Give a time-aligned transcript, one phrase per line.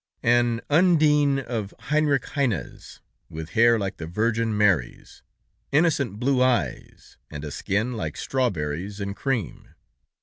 [0.23, 5.21] An Undine of Heinrich Heine's, with hair like the Virgin Mary's,
[5.71, 9.75] innocent blue eyes, and a skin like strawberries and cream.